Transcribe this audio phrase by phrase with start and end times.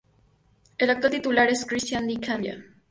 [0.79, 2.65] El actual titular es Christian Di Candia.